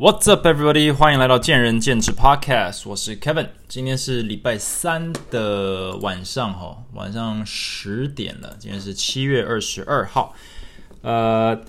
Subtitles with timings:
[0.00, 0.94] What's up, everybody？
[0.94, 3.48] 欢迎来到见仁见智 Podcast，我是 Kevin。
[3.66, 8.54] 今天是礼拜三的晚上，哈，晚上十点了。
[8.60, 10.36] 今天是七月二十二号。
[11.02, 11.60] 呃，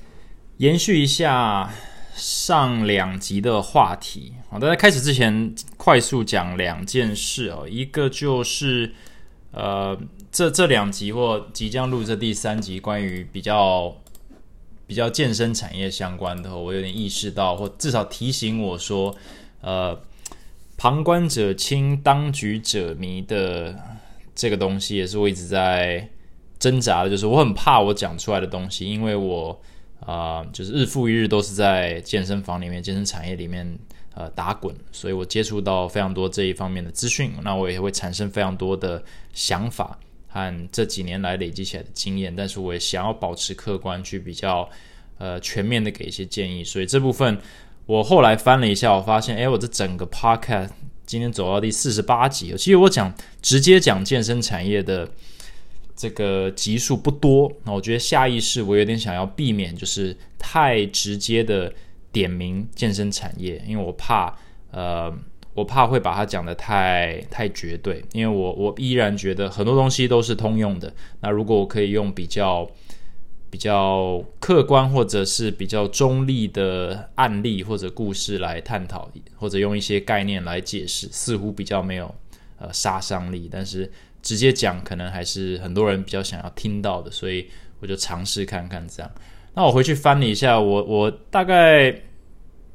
[0.57, 1.73] 延续一下
[2.13, 4.35] 上两集的话题。
[4.51, 7.65] 好，在开始之前，快速讲两件事哦。
[7.67, 8.93] 一个就是
[9.51, 9.99] 呃，
[10.31, 13.95] 这这两集或即将录这第三集，关于比较。
[14.89, 19.15] 比较健身产业相关的，我有点意识到，或至少提醒我说，
[19.61, 19.95] 呃，
[20.77, 23.75] 旁观者清，当局者迷的
[24.33, 26.09] 这个东西，也是我一直在
[26.57, 27.09] 挣扎的。
[27.11, 29.61] 就是我很怕我讲出来的东西，因为我
[29.99, 33.77] 啊，就是日复一日都是在健身房里面、健身产业里面
[34.15, 39.03] 呃打滚，所以我接触到非常多这一方面的资讯，那我也会产生非常多的
[39.35, 39.99] 想法。
[40.31, 44.69] 和这几年来累积起来的经验，但是我也想要保持客观，去比较
[45.17, 46.63] 呃全面的给一些建议。
[46.63, 47.37] 所以这部分
[47.87, 50.69] 我后来翻了一下，我发现，哎，我这整个 podcast
[51.05, 55.09] 今天走到第四十八集，其实我讲直接讲健身产业的
[55.95, 57.51] 这个集数不多。
[57.63, 61.73] 那我觉得下意识我有点想要避免，就是太直接的
[62.11, 64.37] 点名健身产业，因为我怕
[64.71, 65.11] 呃。
[65.55, 70.93] 我怕会把它讲的太太绝对，因为我我依然觉得很多东西都是通用的。
[71.21, 72.69] 那如果我可以用比较
[73.49, 82.13] 比较客观或者是比较中立的案例或者故事来探讨，或者用一些概念来解释，似乎比较没有
[82.59, 83.49] 呃杀伤力。
[83.51, 89.11] 但是直接讲可能还是很多人比较想要听到的，所以我就尝试看看这样。
[89.55, 92.03] 那我回去翻了一下，我我大概。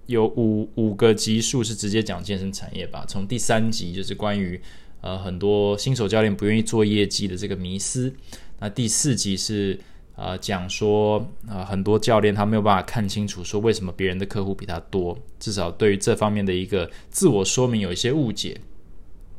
[0.06, 4.61] 有五五个集数是直接讲健身产业吧，从第三集就是关于
[5.00, 8.12] 呃很多新手教练不愿意做业绩的这个迷思，
[8.61, 9.78] 那第四集是
[10.16, 18.61] 呃讲说呃很多教练他没有办法看清楚说为什么别人的客户比他多，至少对于这方面的一个自我说明有一些误解。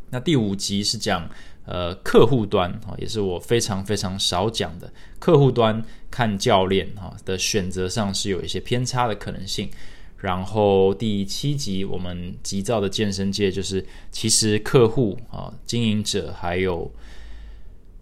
[0.10, 1.30] 那第五集是讲
[1.66, 9.70] 呃客户端啊，也是我非常非常少讲的，客户端看教练哈的选择上是有一些偏差的可能性。
[10.18, 16.92] 然后第七集，我们急躁的健身界，就是其实客户啊、经营者还有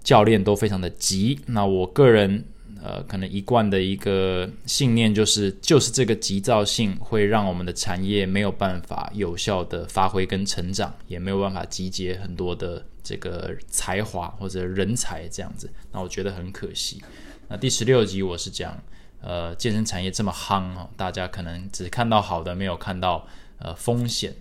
[0.03, 1.39] 教练都非常的急。
[1.47, 2.45] 那我个人
[2.81, 15.69] 呃，可能一贯的一个信念就是，就是这个急躁性会让我们的产业没有办法有效的发挥跟成长，也没有办法集结很多的这个才华或者人才这样子。
[15.91, 17.01] 那我觉得很可惜。
[17.49, 18.81] 那第十六集我是讲。
[19.23, 23.25] 呃，健身产业这么夯哦，大家可能只看到好的，没有看到
[23.57, 24.33] 呃风险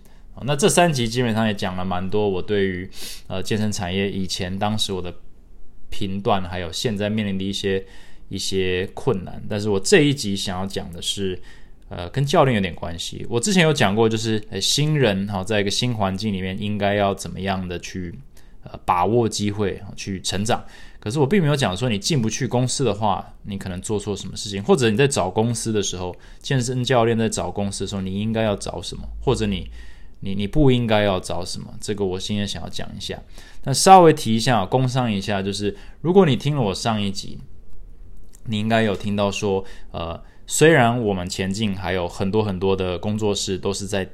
[0.45, 2.91] 那这三集基本上也讲了蛮多，我对于
[3.29, 5.15] 呃健身产业以前当时我的
[5.91, 7.85] 评断，还有现在面临的一些
[8.29, 9.43] 一些困难。
[9.49, 11.39] 但是我这一集想要讲的是，
[11.91, 13.27] 呃，跟教练有点关系。
[13.29, 18.15] 我之前有讲过，就是新人哈，在一个新环境里面，应该要怎么样的去
[18.65, 20.65] 呃把握机会，去成长。
[21.01, 29.69] 可是我并没有讲说你进不去公司的话，你可能做错什么事情，或者你在找公司的时候，健身教练在找公司的时候，你应该要找什么，或者你
[30.21, 33.21] 你你不应该要找什么，这个我今天想要讲一下。
[33.65, 37.39] 那稍微提一下，工商一下，就是如果你听了我上一集，
[38.45, 44.09] 你应该有听到说，呃，虽然我们前进还有很多很多的工作室都是在，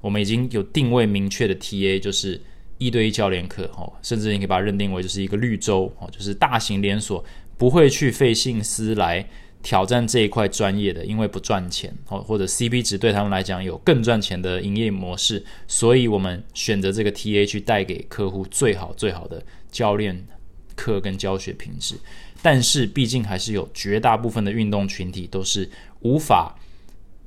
[0.00, 2.40] 我们已经有定位明确的 TA，就是。
[2.82, 7.24] 一对一教练课，哦，甚至你可以把它认定为就是一个绿洲，哦，就是大型连锁
[7.56, 9.24] 不会去费心思来
[9.62, 20.26] 挑战这一块专业的，因为不赚钱，哦，或者 CP 值对他们来讲有更赚钱的营业模式，所以我们选择这个 TA 去带给客户最好最好的教练
[20.74, 21.96] 课跟教学品质。
[22.42, 25.70] 但是毕竟还是有绝大部分的运动群体都是
[26.00, 26.58] 无法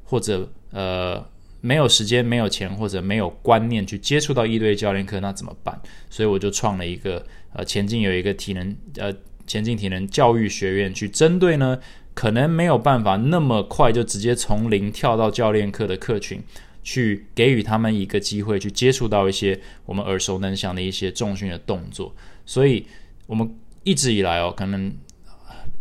[0.04, 1.26] 或者呃。
[1.66, 5.82] 没有时间、没有钱或者没有观念去接触到一对教练课，那怎么办？
[6.12, 9.12] 所以我就创了一个呃，前进有一个体能呃，
[9.48, 11.80] 前进体能教育学院，去针对呢，
[12.14, 16.40] 可能没有办法那么快就直接从零跳到教练课的客群，
[16.84, 22.16] 去给予他们一个机会，去接触到一些我们耳熟能详的一些重训的动作。
[22.46, 22.86] 所以
[23.26, 23.50] 我们
[23.84, 24.96] 一直以来哦，可能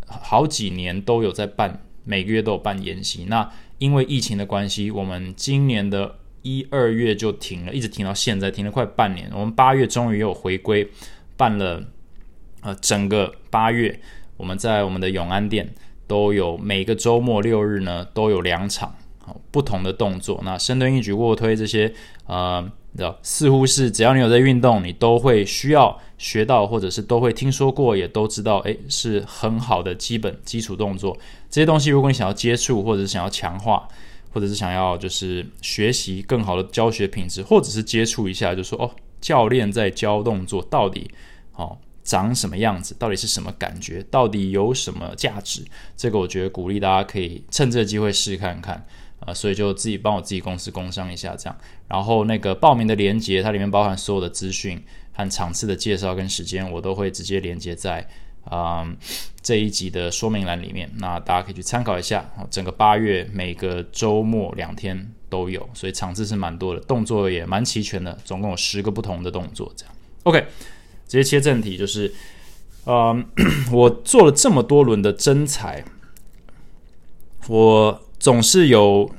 [0.06, 3.26] 好几年都有在办，每个月都有办研习。
[3.28, 3.52] 那
[3.84, 9.30] 因为疫情的关系，我们今年的一二月就停了，一直停到现在，停了快半年。
[9.34, 10.88] 我们八月终于又回归，
[11.36, 11.84] 办了
[12.62, 14.00] 呃整个八月，
[14.38, 15.68] 我们在我们的永安店
[16.06, 18.96] 都有每个周末六日呢都有两场
[19.50, 20.40] 不同的动作。
[20.46, 21.92] 那深蹲、一举、卧推这些，
[22.26, 22.66] 呃，
[23.22, 31.16] 似乎是只要你有在运动，你都会需要学到，或者是都会听说过，也都知道，诶，是很好的基本基础动作。
[31.50, 33.88] 这些东西，如果你想要接触，或者是想要强化，
[34.32, 41.10] 或者是想要就是学习更好的教学品质，或者是接触一下，就说哦，教练在教动作到底
[41.54, 45.64] 哦长什么样子，到底是什么感觉，到底有什么价值？
[45.96, 48.86] 这个我觉得鼓励大家可以趁这个机会试看看
[49.26, 51.58] 啊，所以就自己帮我自己公司工商一下这样。
[51.88, 54.82] 然后那个报名的链接，它里面包含所有的资讯
[55.12, 58.08] 和场次的介绍跟时间，我都会直接连接在。
[58.44, 58.86] 啊，
[59.40, 62.30] 这一集的说明栏里面，那大家可以去参考一下。
[62.50, 69.72] 整个八月每个周末两天都有，所以场次是蛮多的，动作也蛮齐全的，总共有十个不同的动作。
[69.74, 69.94] 这样
[70.24, 70.40] ，OK，
[71.08, 72.12] 直接切正题，就是，
[72.84, 73.26] 嗯，
[73.72, 75.82] 我做了这么多轮的真才，
[77.48, 79.10] 我总是有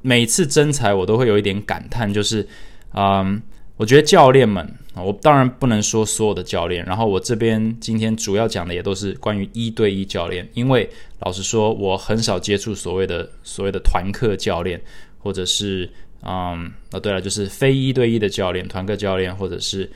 [0.00, 2.46] 每次征才，我都会有一点感叹，就是，
[2.94, 3.42] 嗯，
[3.76, 4.64] 我觉得教练们。
[4.94, 10.88] 我当然不能说所有的教练，然后我这边今天主要讲的也都是关于一对一教练，因为
[11.18, 14.80] 老实说，我很少接触所谓的所谓的团课教练，
[15.18, 15.90] 或者是
[16.22, 19.90] 嗯，哦对了，就是非一对一的教练，团课教练，或者是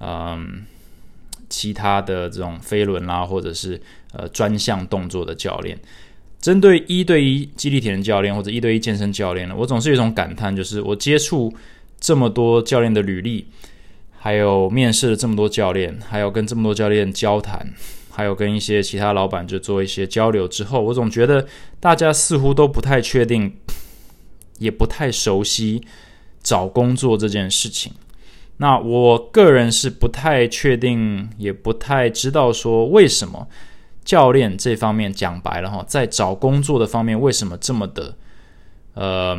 [0.00, 0.64] 嗯
[1.48, 3.80] 其他的这种飞轮啦，或者是
[4.12, 5.78] 呃专项动作的教练。
[6.46, 11.52] 针对一对一激励体能教练或者一对一健身教练呢，我总是有一种感叹，就是我接触
[11.98, 13.48] 这么多教练的履历。
[14.16, 17.74] 还有面试了这么多教练，还有跟这么多教练交谈，
[18.10, 21.44] 还有跟一些其他老板就做一些交流之后，我总觉得
[21.80, 23.56] 大家似乎都不太确定，
[24.60, 25.82] 也不太熟悉
[26.44, 27.92] 找工作这件事情。
[28.58, 33.48] 那我个人是不太确定，也不太知道说为什么
[34.06, 38.14] 教练这方面讲白了哈，在找工作的方面为什么这么的，
[38.94, 39.36] 呃，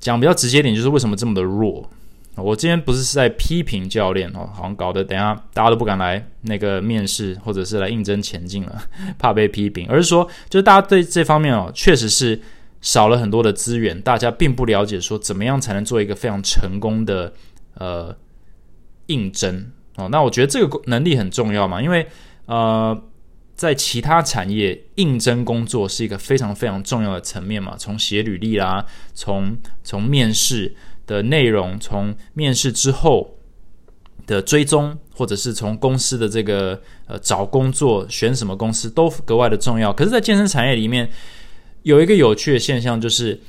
[0.00, 1.88] 讲比较直接点，就是为什么这么的弱。
[2.34, 8.80] 我今天不是是在批评教练哦，好像搞得等下大家都不敢来那个面试，或者是来应征前进了，
[9.18, 12.40] 怕被批评，而是说，就是大家对这方面哦，确实是
[12.80, 17.32] 少了很多的资源，大家并不了解说怎么样才能做一个非常成功的
[17.74, 18.16] 呃
[19.06, 20.08] 应征哦。
[20.10, 22.06] 那我觉得这个能力很重要嘛，因为
[22.48, 23.00] 呃，
[23.54, 28.84] 在其他产业应征工作是一个非常非常重要的层面嘛，从写履历啦，
[29.14, 30.74] 从从面试。
[31.08, 33.38] 的内容从面试之后
[34.26, 39.90] 的追踪，或者是从公司的这个呃找工作选什么公司都格外的重要。
[39.90, 41.08] 可是，在健身产业里面，
[41.82, 43.40] 有一个有趣的现象，就是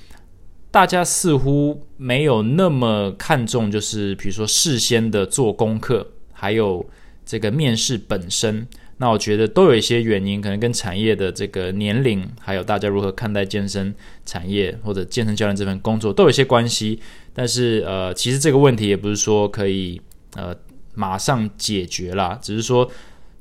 [0.72, 6.90] 大家似乎没有那么看重，就是比如说事先的做功课，还有
[7.26, 8.66] 这个面试本身。
[9.02, 17.00] 那我觉得都有一些原因，可能跟产业的这个年龄，还有大家如何看待健身产业或者健身教练这份工作都有一些关系。
[17.34, 20.02] 但是呃，其实这个问题也不是说可以
[20.36, 20.54] 呃
[20.96, 22.92] 马上解决啦，只是说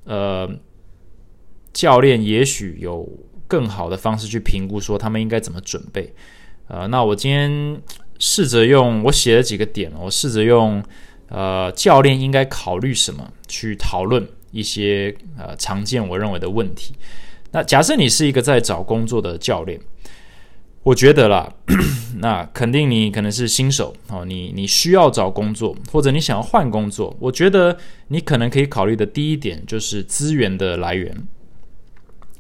[0.05, 0.49] 呃
[1.73, 3.09] 教练也许有
[3.49, 6.15] 更好的方式去评估说他们应该怎么准备。
[6.69, 7.83] 呃，那我今天
[8.21, 10.81] 试着用我写了几个点，我试着用
[11.31, 14.25] 呃教练应该考虑什么去讨论。
[14.51, 16.95] 一些呃常见我认为的问题。
[17.51, 19.81] 那假设你是一个在找工作的教练，
[20.83, 21.51] 我觉得啦，
[22.21, 27.77] 那肯定你可能是新手哦，你你需要找工作，或者你想要换工作，我觉得
[28.09, 31.15] 你可能可以考虑的第一点就是资源的来源，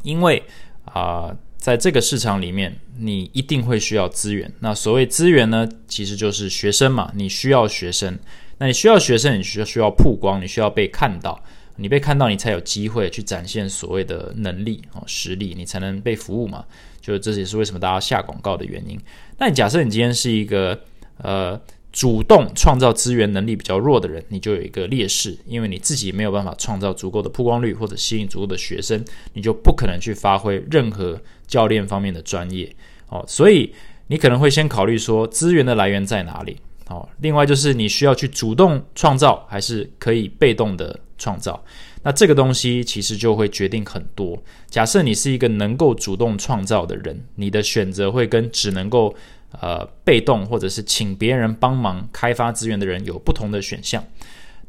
[0.02, 0.42] 因为
[0.84, 4.52] 啊，在这个市场里面，你一定会需要资源。
[4.60, 8.18] 那所谓资源呢，其实就是学生嘛，你需要学生，
[8.58, 11.42] 那你需要学生，你需要需要曝光，你需要被看到。
[11.80, 16.64] 你被看到，你才有机会去展现所谓的能力哦，实力，你才能被服务嘛。
[17.00, 19.00] 就这也是为什么大家下广告的原因。
[19.38, 20.78] 那你假设你今天是一个
[21.22, 21.58] 呃
[21.92, 32.70] 主动创造资源能力比较弱的人，你就有一个劣势，因为你自己没有办法创造足够的曝光率或者吸引足够的学生，你就不可能去发挥任何教练方面的专业
[33.08, 33.24] 哦。
[33.26, 33.72] 所以
[34.08, 36.58] 你可能会先考虑说资源的来源在哪里
[36.88, 37.08] 哦。
[37.20, 40.98] 另外就是你需要去主动创造，还是可以被动的。
[41.18, 41.62] 创造，
[42.02, 44.40] 那这个东西其实就会决定很多。
[44.70, 49.14] 假设你是一个能够主动创造的人，你的选择会跟只能够
[49.60, 54.02] 呃被动或者是请别人帮忙开发资源的人有不同的选项。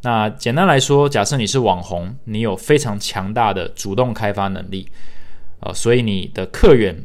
[0.01, 4.89] 那简单来说，假设你是网红，你有非常强大的主动开发能力，
[5.59, 7.03] 呃，所以你的客源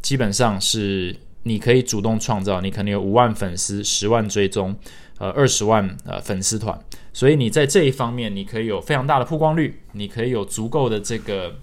[0.00, 4.74] 基本上是你可以主动创造，你可能有五万粉丝、十万追踪。
[5.18, 6.78] 呃，二十万呃粉丝团，
[7.16, 11.56] 所以你在这一方面，你可以有非常大的曝光率，你可以有足够的这个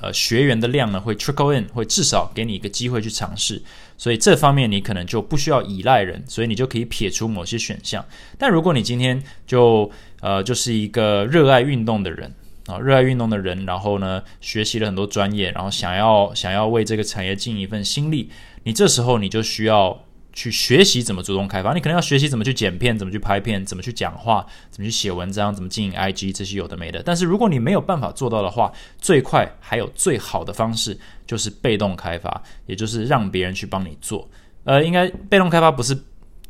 [0.00, 3.62] 呃学员的量呢，会 trickle in，会至少给你一个机会去尝试，
[3.98, 8.02] 所以这方面你可能就不需要依赖人，所以你就可以撇除某些选项。
[8.38, 9.90] 但如果你今天就
[10.20, 12.34] 呃就是一个热爱运动的人
[12.68, 18.30] 啊，热爱运动的人，然后呢，学习了很多专业，然后想要想要为这个产业尽一份心力，
[18.62, 20.06] 你这时候你就需要
[20.38, 27.02] 去学习怎么主动开发，你可能要学习怎么去剪片，怎么去拍片，怎么去讲话，怎么去写文章，怎么经营 IG 这些有的没的。
[27.02, 34.28] 但是如果你没有办法做到的话，最快还有最好的方式就是被动开发，也就是让别人去帮你做。
[34.62, 35.98] 呃，应该被动开发不是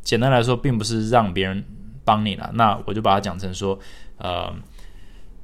[0.03, 1.63] 简单来说，并不是让别人。
[2.05, 3.77] 帮你了，那我就把它讲成说，
[4.17, 4.51] 呃，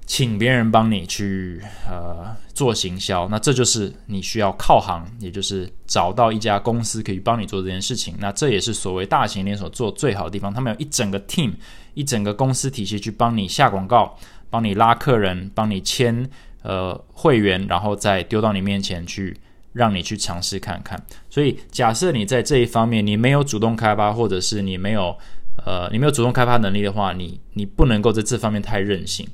[0.05, 8.13] 请别人帮你去呃做行销，那这就是你需要靠行，也就是找到一家公司可以帮你做这件事情。
[8.19, 11.53] 那这也是所谓大型连锁做最好的地方，他们有一整个 team，
[11.95, 14.17] 一整个公司体系去帮你下广告，
[14.49, 16.29] 帮你拉客人，帮你签
[16.61, 19.35] 呃会员，然后再丢到你面前去，
[19.73, 21.03] 让你去尝试看看。
[21.29, 25.17] 所以假设你在这一方面你没有主动开发，或者是你没有。
[25.65, 29.25] 呃，你没有主动开发能力的话，你你不能够在这方面太任性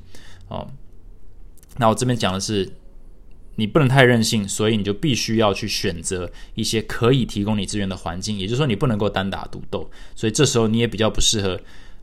[0.51, 0.67] 哦。
[1.77, 2.69] 那我这边讲的是，
[3.55, 8.37] 你不能太任性，所以你就必须要去选择一些可以提供你资源的环境。
[8.37, 11.59] 也就是说，你不能够单打独斗，所以这时候你也比较不适合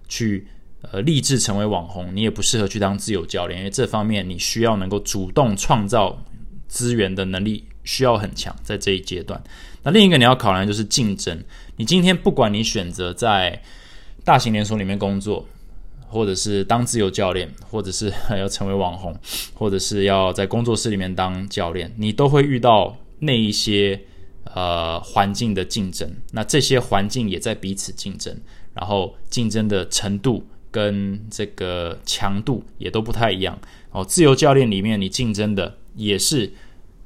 [0.09, 0.49] 去
[0.81, 6.25] 呃立志成为网红，你也不适合去当自由教练，因为这方面你需要能够主动创造
[6.67, 9.43] 资源的能力需要很强，在这一阶段。
[9.83, 11.45] 那另一个你要考量就是竞争。
[11.76, 13.62] 你今天不管你选择在
[14.25, 15.47] 大型连锁里面工作，
[16.09, 19.15] 或者是当自由教练，或者是 要成为网红，
[19.55, 24.00] 或者是要在工作室里面当教练，你都会遇到那一些
[24.45, 26.11] 呃环境的竞争。
[26.33, 28.35] 那这些环境也在彼此竞争，
[28.75, 33.59] 然后竞争的程度跟这个强度也都不太一样。
[33.91, 36.53] 哦，自由教练里面你竞争的也是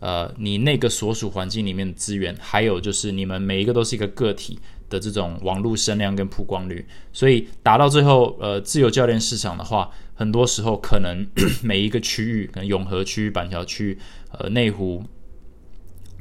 [0.00, 4.59] 呃你那个所属环境里面的资源，还有就是你们每一个都是一个个体。
[4.92, 11.26] 的这种网络声量跟曝光率，所以打到最后，呃，自由教练市场的话，很多时候可能
[11.64, 13.99] 每一个区域，可能永和区、板桥区、
[14.32, 15.02] 呃内湖，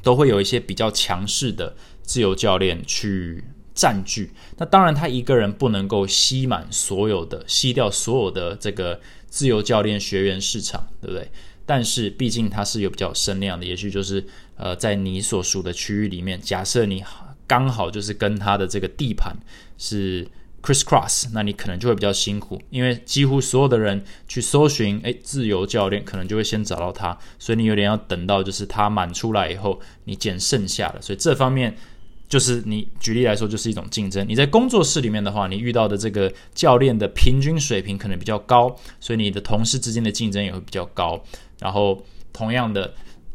[0.01, 3.43] 都会有一些比较强势的自由教练去
[3.75, 4.31] 占据。
[4.57, 11.29] 那当然，他一个人不能够吸满所有的、吸掉所有的这个自由教练学员市场，对不对？
[11.65, 14.25] 但是毕竟他是有比较声量的，也许就是
[14.55, 17.03] 呃，在你所属的区域里面，假设你。
[17.51, 19.35] 刚好就是跟他的这个地盘
[19.77, 20.25] 是
[20.61, 31.75] crisscross，那你可能就会比较辛苦，因为几乎所有的人去搜寻，诶，自由教练可能就会先找到他，所以你有点要等到就是他满出来以后，你捡剩下的，所以这方面
[32.29, 34.25] 就是你举例来说就是一种竞争。
[34.25, 41.21] 你在工作室里面的话，你遇到的这个教练的平均水平可能比较高，所以你的同事之间的竞争也会比较高。
[41.59, 42.93] 然后同样的。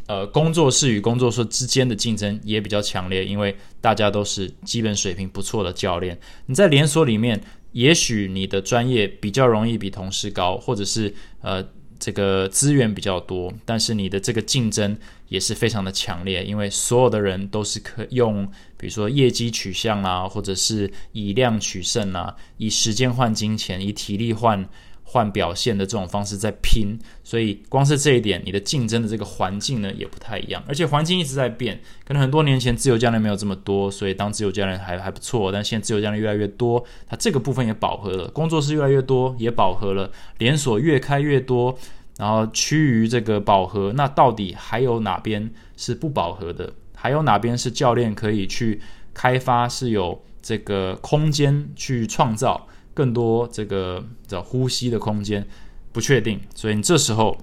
[0.08, 6.16] 呃，工作室与工作室之间的竞争也比较强烈，因为大家都是基本水平不错的教练。
[6.46, 7.40] 你在连锁里面，
[7.72, 11.66] 也许你的专业比较容易比同事高，或者是呃
[11.98, 14.96] 这个资源比较多，但是你的这个竞争
[15.28, 18.46] 也是非常的强烈，因为所有的人都是可用，
[18.76, 24.68] 比如说业绩取向啊，或者是以量取胜啊，以时间换金钱，以体力换。
[25.08, 31.80] 换表现的这种方式在拼，所以光是这一点，你的竞争的这个环境呢也不太一样，而且环境一直在变。
[32.04, 38.28] 可能很多年前自由教练没有这么多，所以当自由教练还还不错，但现在自由教练越来越多，它这个部分也饱和了。
[38.28, 40.10] 工作室越来越多，也饱和了。
[40.38, 41.78] 连锁越开越多，
[42.18, 43.92] 然后趋于这个饱和。
[43.92, 46.72] 那到底还有哪边是不饱和的？
[46.96, 48.80] 还有哪边是教练可以去
[49.14, 52.66] 开发，是有这个空间去创造？
[52.96, 55.46] 更多这个叫呼吸的空间
[55.92, 57.36] 不确定，所以你这时候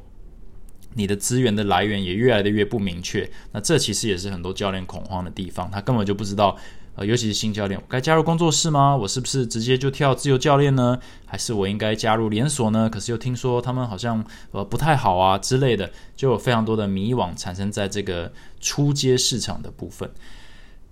[0.96, 3.30] 你的资源的来源也越来的越不明确。
[3.52, 6.58] 那这其实也是很多教练恐慌的地方，他根本就不知道，
[6.96, 8.98] 呃，尤其是新教练，该加入工作室吗？
[8.98, 10.98] 我是不是直接就跳自由教练呢？
[11.28, 12.90] 还是我应该加入连锁呢？
[12.90, 20.10] 可是又听说他们好像呃不太好啊之类的，就有非常多的迷惘产生在这个初阶市场的部分。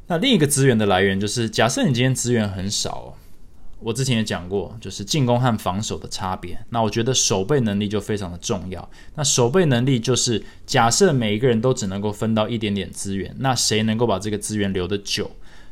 [0.06, 3.18] 那另一个资源的来源就是，假设你今天资源很少。
[3.82, 6.58] 我之前也讲过，就是进攻和防守的差别。
[6.70, 8.90] 那我觉得守备能力就非常的重要。
[9.16, 15.30] 那守备能力就是假设每一个人都只能够分到一点点资源，那谁能够把这个资源留得久，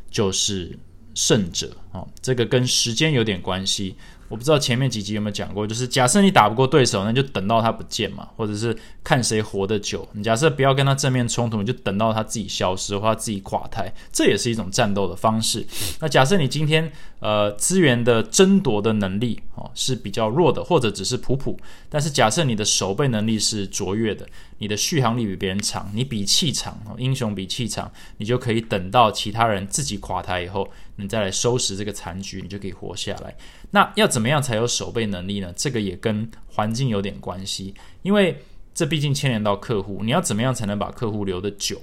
[0.10, 0.78] 就是
[1.14, 2.08] 胜者哦。
[2.22, 3.96] 这个跟时间有点关系。
[4.30, 10.08] 我不知道前面几集有没有讲过，就是假设你打不过对手，那就等到他不见嘛，或者是看谁活得久。
[10.14, 15.66] 你假设不要跟他正面冲突，你就等到他自己消失或他自己垮台，这也是一种战斗的方式。
[16.00, 21.60] 那假设你今天呃资源的争夺的能力哦是比较弱的，或者只是普普，
[21.90, 24.28] 但是假设你的守备能力是卓越的，
[24.60, 30.70] 你的续航力比别人长，你比气场，英雄比气场，你就可以等到其他人自己垮台以后。
[31.02, 33.34] 你再来收拾这个残局，你就可以活下来。
[33.72, 35.54] 那要怎么样才有守备能力呢？
[35.56, 37.74] 这个也跟环境有点关系。
[38.02, 38.42] 因为
[38.74, 41.82] 这毕竟牵连到客户，你要怎么样才能把客户留得久？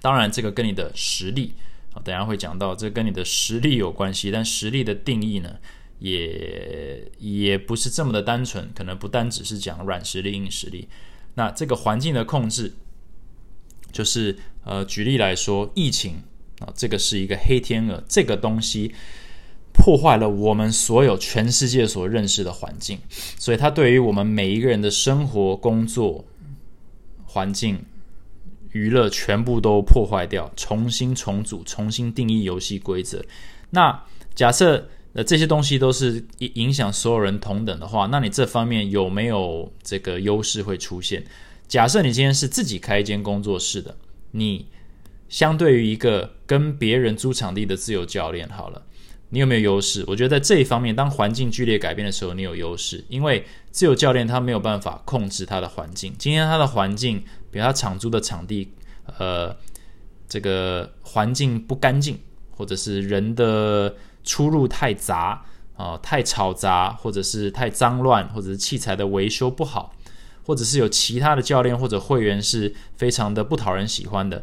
[0.00, 1.54] 当然，这个跟你的实力
[1.92, 4.30] 啊，等下会讲到，这跟你的实力有关系。
[4.30, 5.56] 但实力的定义呢，
[5.98, 10.88] 也也不是这么的单纯，可能不单只是讲软实力、硬实力。
[11.34, 12.74] 那这个环境的控制，
[13.92, 16.22] 就是呃，举例来说，疫情
[16.60, 18.94] 啊，这个是一个黑天鹅，这个东西
[19.82, 23.00] 破坏了我们所有全世界所认识的环境，
[23.36, 26.24] 所以它对于我们每一个人的生活、工作
[27.24, 27.84] 环境。
[28.70, 33.22] 娱乐全部都破坏掉，重新重组，重新定义游戏规则。
[33.68, 41.22] 那假设呃这些东西都是影影响所有人同等的话，那你这方面有没有这个优势会出现？
[41.68, 43.94] 假设你今天是自己开一间工作室的，
[44.30, 44.64] 你
[45.28, 48.86] 相对于一个跟别人租场地的自由教练，好了，
[49.32, 50.04] 你有没有优势？
[50.06, 56.14] 我觉得在这一方面，当环境剧烈改变的时候，你有优势，因为自由教练他没有办法控制他的环境。
[56.16, 57.24] 今天他的环境。
[57.52, 58.72] 比如他场租的场地，
[59.18, 59.54] 呃，
[60.26, 62.18] 这个环境不干净，
[62.50, 65.44] 或者是人的出入太杂
[65.76, 69.94] 啊，太吵杂，或者是太脏乱，或者是器材的维修不好，
[70.46, 74.42] 或者是有其他的教练或者会员是非常的不讨人喜欢的。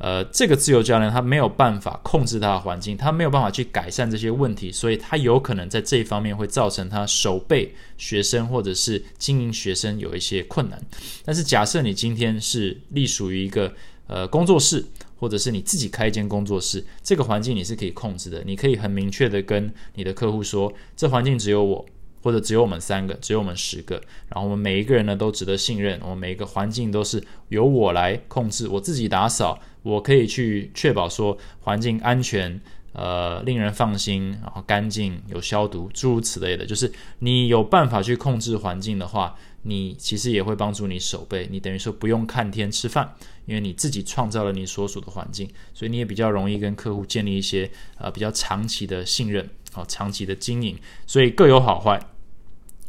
[0.00, 10.80] 呃，这个自由教练他没有办法控制他的环境，他没有办法去改善这些问题，所以他有可能在这一方面会造成他守备学生或者是经营学生有一些困难。
[11.22, 13.70] 但是假设你今天是隶属于一个
[14.06, 14.82] 呃工作室，
[15.18, 21.86] 或者是你自己开一间工作室，这个环境你是可以控制的，你可以很明确的跟你的客户说，这环境只有我。
[22.22, 23.94] 或者只有我们三个，只有我们十个，
[24.28, 32.60] 然后我们每一个人呢都值得信任，我们每一个环境都是由我来控制，我自己打扫，我可以去确保说环境安全，
[32.92, 43.14] 呃，令人放心，然后干净有消毒，诸如此类的，就是你有办法去控制环境的话，你其实也会帮助你守备，你等于说不用看天吃饭，
[43.46, 49.48] 因为你自己创造了你所属的环境，所以你也比较容易跟客户建立一些呃比较长期的信任。
[49.72, 50.76] 好，长期的经营，
[51.06, 52.00] 所以各有好坏。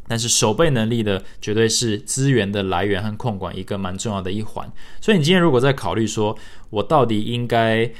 [0.08, 4.70] 但是守备能力的，绝对是资源的来源和控管一个蛮重要的一环。
[5.00, 6.38] 所以你今天如果在考虑说，
[6.72, 7.92] 我到底应该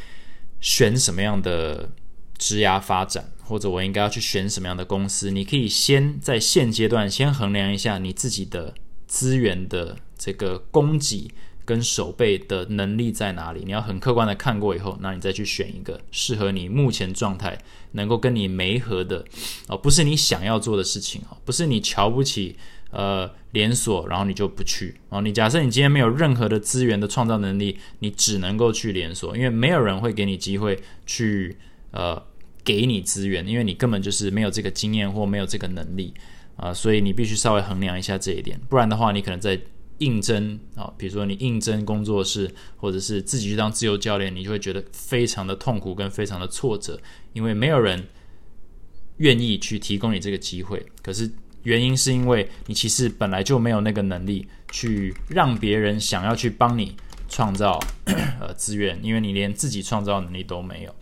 [0.60, 1.92] 选什么样的
[2.38, 8.74] 职涯发展，或者我应该要去选什么样的公司，你可以先在现阶段先衡量一下你自己的
[9.06, 11.32] 资源的这个供给。
[11.64, 13.62] 跟手背的能力在哪里？
[13.64, 17.58] 你要很客观的看过以后，那你再去选一个适合你目前状态、
[17.92, 19.24] 能够跟你没合的
[19.68, 22.58] 哦，不是你想要做的事情哦，不是你瞧不起
[22.92, 25.22] 呃连锁，然后你就不去哦。
[25.22, 31.58] 你假设你今天没有任何的资源的创造能力，你只能够去连锁，因为没有人会给你机会去
[31.92, 32.22] 呃
[32.64, 36.14] 给你资源，因为你根本就是没有这个经验或没有这个能力
[36.56, 39.60] 啊，所以你必须稍微衡量一下这一点，不然的话，你可能在。
[40.02, 47.00] 应征啊，比如说你应征工作室，或者是自己去当自由教练，你就会觉得非常的痛苦跟非常的挫折，
[47.34, 48.08] 因为没有人
[49.18, 50.84] 愿意去提供你这个机会。
[51.04, 51.30] 可是
[51.63, 56.95] 原因是因为你其实本来就没有那个能力去让别人想要去帮你
[57.30, 57.80] 创造
[58.39, 60.95] 呃资源，因为你连自己创造能力都没有。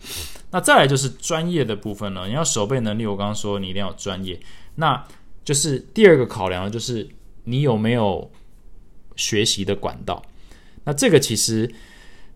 [0.50, 4.38] 那再来就是专业的部分了，你要守备能力，我刚刚说你一定要专业，
[4.74, 5.04] 那
[5.44, 7.08] 就是第二个考量就是
[7.44, 8.30] 你有没有。
[9.16, 10.22] 学习的管道，
[10.82, 11.70] 那这个其实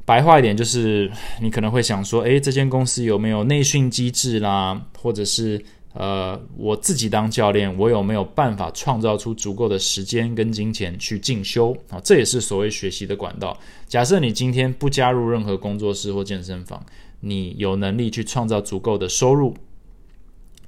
[0.05, 1.11] 白话一点就是，
[1.41, 12.01] 你可能会想说，诶，这间公司有没有内训机制啦，或者是呃，我自己当教练，我有没有办法创造出足够的时间跟金钱去进修啊？
[12.01, 13.57] 这也是所谓学习的管道。
[13.87, 16.85] 假设你今天不加入任何工作室或健身房，
[17.21, 19.57] 你有能力去创造足够的收入，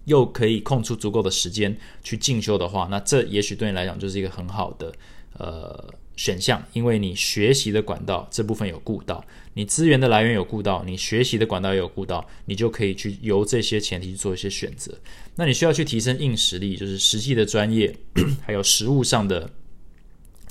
[0.05, 4.93] 又可以空出足够的时间去进修的话，那这也许对你来讲就是一个很好的
[5.39, 5.93] 呃。
[6.17, 9.25] 选项，因为你学习的管道这部分有顾到，
[9.55, 14.99] 你资源的来源有顾到，你学习的管道也有顾到，你就可以去由这些前提去做一些选择。
[15.37, 17.95] 那你需要去提升硬实力，就是实际的专业，
[18.43, 19.51] 还有实物上的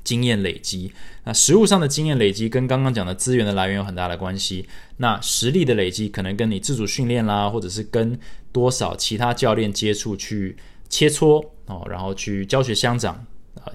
[0.04, 0.94] 经验累积。
[1.24, 4.68] 那实物上的经验累积跟刚刚讲的资源的来源有很大的关系。
[4.98, 8.20] 那实力的累积可能跟你自主训练啦，或者是跟
[8.52, 10.56] 多少其他教练接触去
[10.88, 13.26] 切磋哦，然后去教学相长。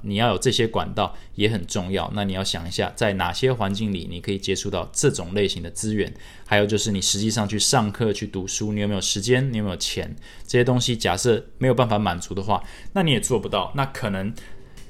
[0.03, 2.11] 你要有这些管道也很重要。
[2.15, 6.13] 那你要想一下，在哪些环境里你可以接触到这种类型的资源？
[6.47, 9.53] 还有就是你实际上去上课去读书，你有没有时间？
[9.53, 10.15] 你有没有钱？
[10.47, 13.73] 这些东西假设没有办法满足的话，那你也做不到。
[13.75, 14.33] 那可能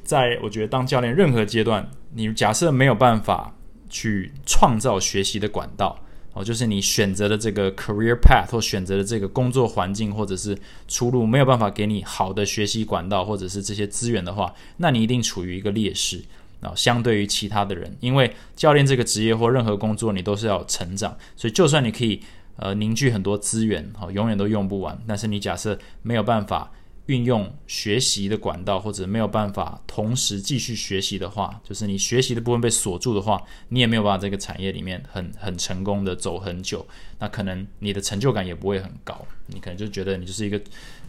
[0.02, 3.56] 在我觉得当教练任何阶段，你假设没有办法
[3.88, 5.98] 去创造学习的管道。
[6.32, 16.22] 哦，就是你选择的这个 career path 或选择的这个工作环境或者是出路没有办法给你好的学习管道或者是这些资源的话，那你一定处于一个劣势。
[16.60, 22.20] 啊，相对于其他的人，因为教练这个职业或任何工作，你都是要成长，所以就算你可以
[22.56, 26.70] 呃凝聚很多资源，好，永远都用不完，但是你假设没有办法。
[27.06, 36.86] 运用学习的管道，或者没有办法同时继续学习的话，就是你学习的部分被锁住的话，你也没有办法这个产业里面很很成功的走很久。
[37.18, 40.60] 那可能你的成就感也不会很高，你可能就觉得你就是一个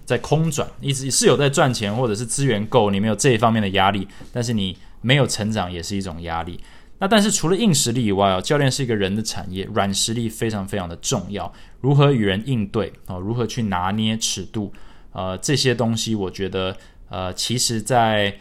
[0.05, 6.59] 在空转，一直是有在赚钱，或者是资源够，你没有这一方面的压力，但是你没有成长也是一种压力。
[6.97, 14.73] 那但是除了硬实力以外哦，教练是一个人的产业，软实力非常非常的重要，如何与人应对啊，如何去拿捏尺度。
[15.11, 16.75] 呃，这些东西我觉得，
[17.09, 18.37] 呃，其实，在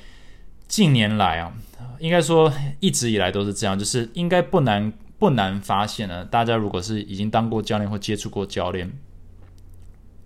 [0.69, 1.53] 近年来啊，
[1.99, 6.25] 应该说一直以来都是这样，就是应该不难不难发现呢。
[6.25, 8.91] 大家如果是已经当过教练或接触过教练，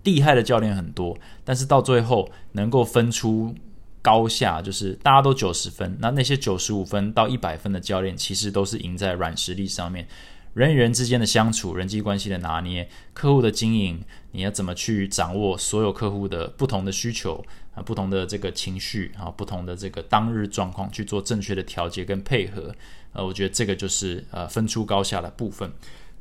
[0.03, 3.55] 厉害的教练很多，但是到最后能够分出
[4.03, 10.07] 高下，就是大家都九十分，那那些九十五分到一百分的教练，其实都是赢在软实力上面。
[10.55, 22.73] 人与人之间的相处、人际关系的拿捏、客户的经营，你要怎么去掌握所有客户的不同的需求啊、不同的这个情绪啊、不同的这个当日状况，去做正确的调节跟配合。
[23.11, 25.69] 呃，我觉得这个就是呃分出高下的部分。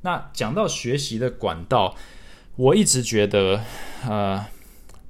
[0.01, 1.95] 那讲到学习的管道，
[2.57, 3.63] 我一直觉得
[4.05, 4.45] 呃，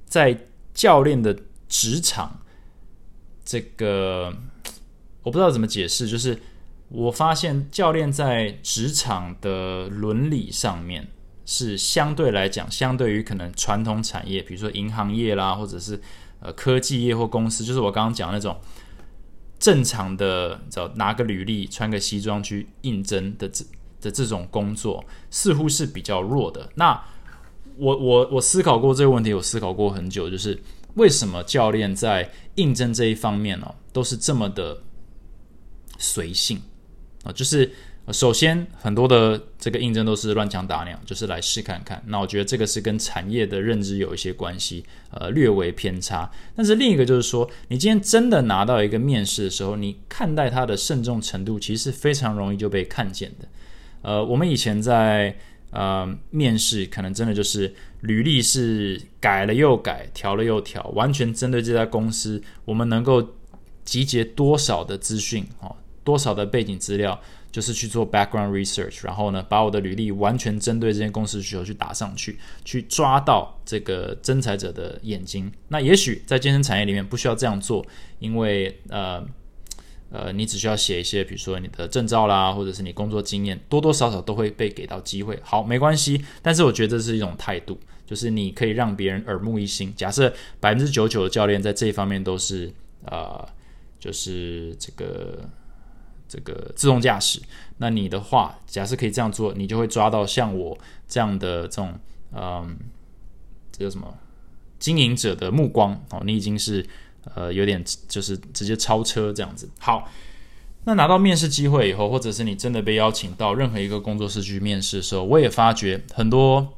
[0.05, 0.37] 在
[0.75, 1.35] 教练的
[1.67, 2.41] 职场，
[3.43, 4.31] 这个
[5.23, 6.39] 我不知道怎么解释，就是。
[6.89, 11.07] 我发现教练在职场的伦理上面
[11.45, 15.99] 是相对来讲，相对于可能传统产业，比如说银行业啦，或者是
[16.39, 18.55] 呃科技业或公司，就是我刚刚讲那种
[19.59, 23.65] 正常的，找拿个履历、穿个西装去应征的这
[24.01, 26.69] 的这种工作，似乎是比较弱的。
[26.75, 27.03] 那
[27.77, 30.61] 我我我思考过这个问题，我思考过很久，就是
[30.93, 34.83] 为什么教练在应征这一方面呢，都是这么的
[35.97, 36.61] 随性？
[37.25, 37.69] 啊，就是
[38.11, 42.01] 首先很多的这个应征都是乱枪打鸟，就是来试看看。
[42.05, 46.31] 那我觉得这个是跟产业的认知有一些关系，呃，略微偏差。
[46.55, 53.47] 但是另一个就是说，你今天真的拿到一个面试的时候，你看待它的慎重程度，其实是非常容易就被看见的。
[54.03, 55.35] 呃，我们以前在
[55.71, 63.33] 呃面试，可能真的就是履历是改了又改，调了又调，完全针对这家公司，我们能够
[63.83, 65.75] 集结多少的资讯哦。
[66.05, 67.19] 多少的背景资料，
[67.51, 75.51] 就是去做 background research，然后呢，把我的履历完全针对这间公司需求去打上去，去抓到这个征才者的眼睛。
[75.69, 77.83] 那也许在健身产业里面不需要这样做，
[78.19, 79.25] 因为呃
[80.11, 85.39] 呃，你只需要写一些，比如说你的证照啦，或者是你工作经验，多多少少都会被给到机会。
[85.43, 86.23] 好，没关系。
[86.43, 89.91] 但是我觉得这是一种态度，就是你可以让别人耳目一新。
[89.95, 92.71] 假设百分之九十九的教练在这一方面都是
[93.05, 93.43] 呃，
[93.99, 95.49] 就是这个。
[96.35, 97.41] 这个自动驾驶，
[97.77, 101.93] 那你的话，假设可以这样做，你就会抓到像我这样的这种，
[102.33, 102.77] 嗯，
[103.71, 104.13] 这叫什么
[104.77, 106.85] 经营者的目光哦，你已经是
[107.35, 109.69] 呃有点就是直接超车这样子。
[109.79, 110.11] 好，
[110.83, 116.77] 那拿到面试机会以后，或者是你真的被邀请到任何一个工作室去面试的时候，我也发觉很多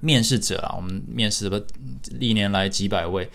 [0.00, 1.62] 面试者啊，我们面试了
[2.12, 3.28] 历年来几百位。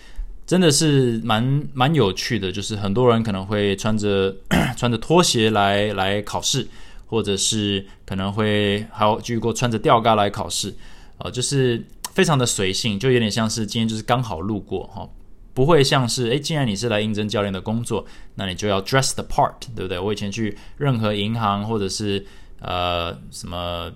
[0.46, 4.34] 真的是蛮蛮有趣的，就是很多人可能会穿着
[4.76, 6.68] 穿着拖鞋来来考试，
[7.06, 10.74] 或者是可能会还有遇过穿着吊嘎来考试，
[11.16, 15.08] 呃，就是非常的随性，就有点像是今天就是刚好路过哈，
[15.54, 18.04] 不会像是诶，既然你是来应征教练的工作，
[18.34, 19.98] 那你就要 dress the part，对不对？
[19.98, 22.26] 我以前去任何银行或者是
[22.60, 23.90] 呃什么，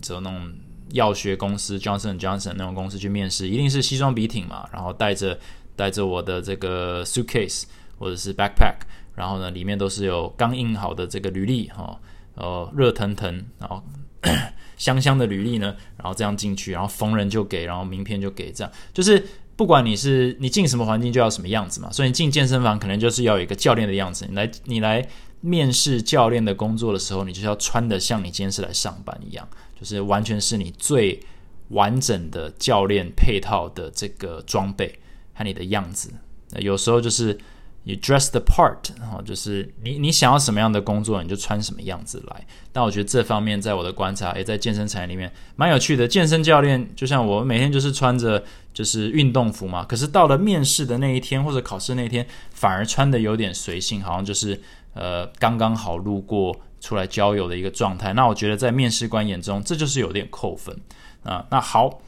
[0.00, 0.52] 走那种。
[0.92, 5.38] 药学公司 Johnson Johnson 那种公司去面试，一定是西装笔挺嘛，然后带着
[5.76, 7.64] 带着我的这个 suitcase
[7.98, 8.76] 或者是 backpack，
[9.14, 11.98] 然后呢里面都是有刚印好的这个履历哈，
[12.34, 13.82] 呃热腾腾，然后
[14.76, 19.24] 香香的履历呢，然后这样进去，然后逢人就给，然后名片就给，这样就是
[19.56, 25.06] 不管你是你进什么环境就要什么样子嘛，所以你进健身房可能就是要有一个教练的样子，你来你来
[25.40, 29.48] 面试教练的工作的时候，你就是要穿的像你今天是来上班一样。
[29.78, 31.20] 就是完全是你最
[31.68, 34.98] 完整的教练配套的这个装备
[35.34, 36.10] 和你的样子。
[36.50, 37.38] 那有时候就是
[37.84, 42.46] 你 dress the part，然后就是你你想要什么样的工作，你就穿什么样子来。
[42.72, 46.08] 但我觉得这方面在我的观察，也在健身产业里面蛮有趣的。
[46.08, 54.60] 健身教练就像我每天就是穿着就是运动服嘛，可是到了面试的那一天或者考试那一天，反而穿的有点随性，好像就是
[54.94, 56.58] 呃刚刚好路过。
[56.80, 60.78] 出来交友的一个状态，那我觉得在面试官眼中，这就是有点扣分。
[61.22, 61.46] 啊。
[61.50, 62.00] 那好，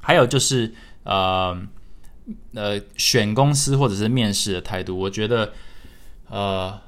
[0.00, 0.72] 还有就是
[1.04, 1.60] 呃
[2.54, 5.52] 呃选公司或者是面试的态度，我觉得
[6.28, 6.80] 呃，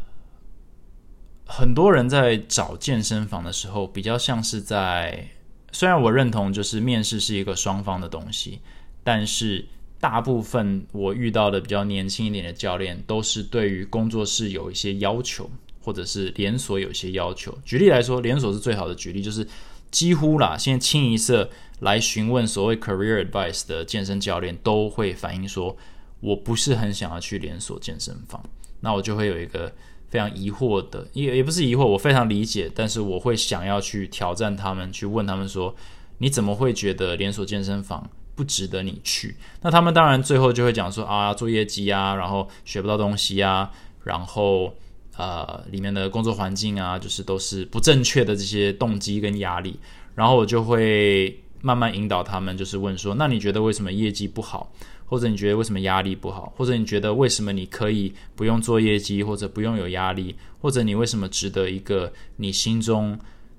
[1.46, 5.28] 很多人在找健身房的时候，比较像是在，
[5.72, 8.60] 虽然我认同就是面试是一个双方的东西，
[9.02, 9.66] 但是
[9.98, 15.50] 大部分我遇到的比较年轻一点的教练，都是对于工作室有一些要求，
[15.82, 17.56] 或者是连锁有些要求。
[17.64, 19.46] 举例来说，连锁是最好的举例，就是
[19.90, 25.76] 几乎啦，现在清一色来询问所谓 career advice 的健身教练，都会反映说，
[26.20, 28.42] 我不是很想要去连锁健身房。
[28.80, 29.72] 那我就会有一个
[30.08, 35.74] 非常疑惑的，也也不是疑惑，我非常理解，但是我会想要去挑战他们，去问他们说，
[36.18, 39.36] 你怎么会觉得连锁健身房不值得你去？
[39.60, 43.70] 那他们当然最后就会讲说啊，做业绩啊，然后学不到东西啊，
[44.04, 44.74] 然后
[45.16, 49.78] 呃，里面的工作环境啊，就是都是不正确的这些动机跟压力，
[50.14, 54.72] 然后我就会慢慢引导他们，就是问说，那你觉得为什么业绩不好？
[55.06, 56.50] 或者你觉得为什么压力不好？
[56.56, 60.34] 或者你觉得为什么你可以不用做业绩，或者不用有压力？
[60.58, 63.18] 或者你为什么值得一个你心中，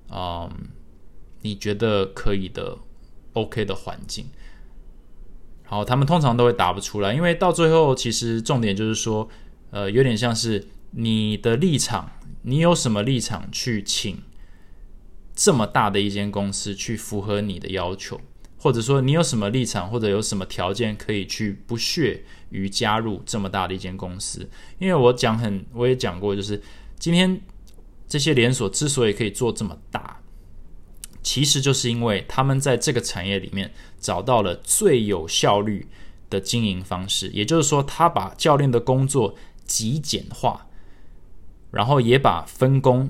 [0.09, 0.49] 嗯，
[1.41, 2.75] 你觉得可以的
[3.33, 4.25] OK 的环境？
[5.65, 9.29] 好，他们通常都会答不出来，因为到最后其实重点就是说，
[9.69, 12.11] 呃，有点像是你的立场，
[12.43, 14.21] 你有什么立场去请
[15.35, 18.21] 这么大的一间公司去符合你的要求？
[18.57, 24.49] 或者说你有什么立场，或者有什么条件可以去不屑于加入这么大的一间公司？
[24.79, 26.61] 因为我讲很，我也讲过，就是
[26.97, 27.41] 今天
[28.07, 30.21] 这些连锁之所以可以做这么大，
[31.21, 35.87] 其实就是因为他们在这个产业里面找到了最有效率
[36.29, 37.27] 的经营方式。
[37.33, 40.67] 也就是说，他把教练的工作极简化，
[41.73, 43.09] 然后也把分工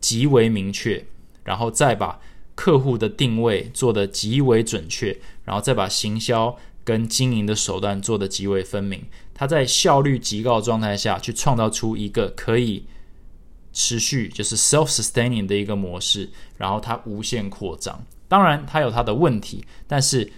[0.00, 1.06] 极为明确，
[1.44, 2.18] 然后再把。
[2.60, 9.00] 客户的定位做得极为准确，然后再把行销跟经营的手段做得极为分明。
[9.32, 12.84] 他在效率极高的状态下去创造出一个可以
[13.72, 18.04] 持续就是 self-sustaining 的一个模式，然后它无限扩张。
[18.26, 20.28] 当然，它有它的问题，但是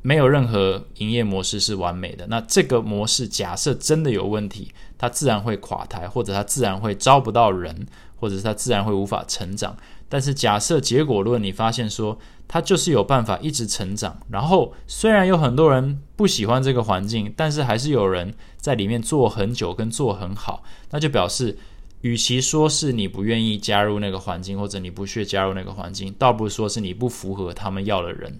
[0.00, 2.26] 没有任何营业模式是完美的。
[2.28, 9.76] 那这个模式假设真的有问题，它自然会垮台，或者它自然会招不到人，或者是它自然会无法成长。
[10.08, 21.58] 但是假设结果论，你发现说它就是有办法一直成长，然后虽然有很多人不喜欢这个环境，但是还是有人在里面做很久跟做很好，那就表示，
[22.02, 28.38] 与其说是你不愿意加入那个环境，或者你不屑加入那个环境，倒不如说是你不符合他们要的人，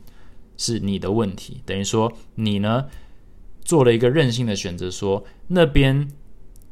[0.57, 1.61] 是你的问题。
[1.67, 2.85] 等于说你呢
[3.65, 6.09] 做了一个任性的选择，说那边。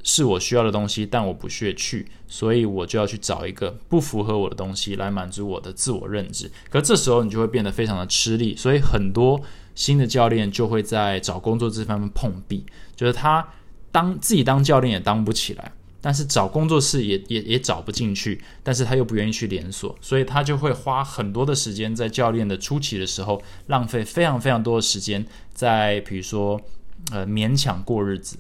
[0.02, 6.50] 是我需要的东西，但我不屑去，所以我就要去找一个不符合我的东西来满足我的自我认知。
[6.70, 9.40] 可这时候你就会变得非常的吃力，所以很多
[9.74, 12.64] 新的教练就会在找工作这方面碰壁，
[12.96, 13.46] 就是他
[13.92, 26.60] 当自己当教练也当不起来，但是找工作室也也也找不进去，但是他又不愿意去连锁，所以他就会花很多的时间在教练的初期的时候，浪费非常非常多的时间在比如说
[27.12, 28.38] 呃勉强过日子。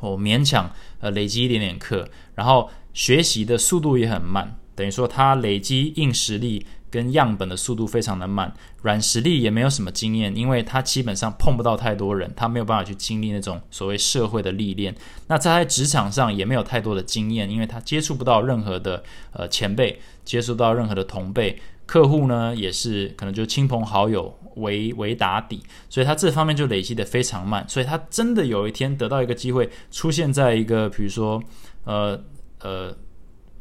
[0.00, 8.52] 我勉强呃累积一点点课，然后学习的速度也很慢，等于说他累积硬实力跟样本的速度非常的慢，
[8.82, 14.94] 软实力也没有什么经验，因为他基本上碰不到太多人，他没有办法去经历那种所谓社会的历练。
[15.26, 19.02] 那在职场上也没有太多的经验，因为他接触不到任何的
[19.32, 21.60] 呃前辈，接触到任何的同辈。
[21.86, 31.42] 客户呢也是可能就亲朋好友为为打底，所以他这方面就累积的非常慢，所以他真的有一天得到一个机会，出现在一个比如说
[31.84, 32.18] 呃
[32.60, 32.96] 呃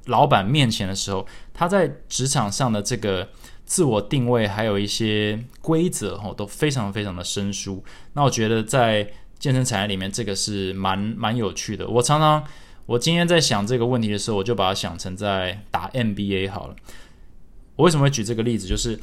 [0.05, 3.27] 老板面前的时候，他在职场上的这个
[3.65, 7.83] 自我定位还有一些规则哈都非常非常的生疏。
[8.13, 9.09] 那我觉得在
[9.39, 11.87] 健身产业里面，这个是蛮蛮有趣的。
[11.87, 12.43] 我常常
[12.85, 16.75] 我今天在想这个问题的时候，我就把它想成在打 NBA 好了。
[17.75, 18.67] 我为什么会举这个例子？
[18.67, 18.99] 就是，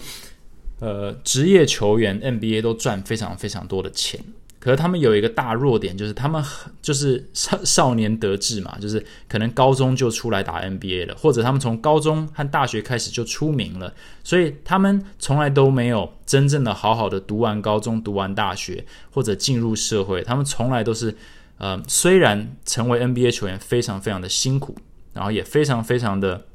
[0.78, 4.22] 呃，职业球员 NBA 都赚非常非常多的钱，
[4.60, 21.16] 可是他们有一个大弱点，就是他们很就是少少年得志嘛，就是可能高中就出来打 NBA 了，或者他们从高中和大学开始就出名了，所以他们从来都没有真正的好好的读完高中、读完大学或者进入社会，他们从来都是，
[21.58, 24.76] 呃，虽然成为 NBA 球员非常非常的辛苦，
[25.12, 26.46] 然后也非常非常的。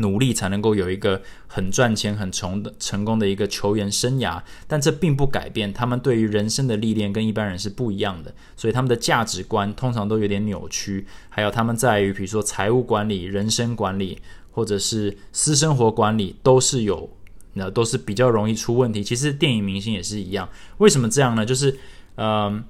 [0.00, 11.06] 努力才能够有一个很赚钱、很成成功的一个球员生涯，但这并不改变他们对于人生的历练跟一般人是不一样的，所以他们的价值观通常都有点扭曲。
[11.28, 14.18] 还有他们在于，比如说财务管理、人生管理，
[14.50, 17.08] 或者是私生活管理，都是有
[17.52, 19.02] 那都是比较容易出问题。
[19.02, 21.46] 其实电影明星也是一样，为什么这样呢？
[21.46, 21.78] 就是
[22.16, 22.64] 嗯。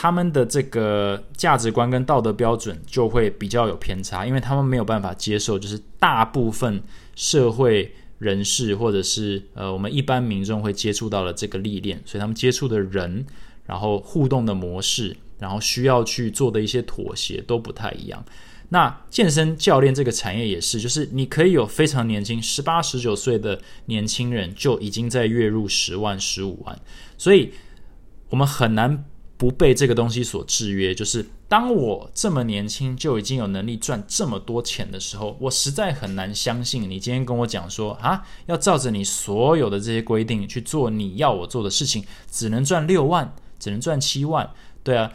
[0.00, 6.80] 他们的这个价值观跟道德标准就会比较有偏差，因为他们没有办法接受，就是大部分
[7.16, 13.26] 社会人士或者是呃我们一般民众会接触到的这个历练，所以他们接触的人，
[13.66, 18.24] 然后互动的模式，然后需要去做的一些妥协都不太一样。
[18.68, 26.78] 那健身教练这个产业也是，就是你可以有非常年轻，十八十九岁的年轻人就已经在月入十万、十五万，
[27.16, 27.52] 所以
[28.28, 29.04] 我们很难
[29.38, 30.94] 不被这个东西所制约。
[30.94, 44.50] 就是当我这么年轻就已经有能力赚这么多钱的时候，我实在很难相信你今天跟我讲说啊，要照着你所有的这些规定去做你要我做的事情，只能赚六万，只能赚七万，
[44.84, 45.10] 对啊。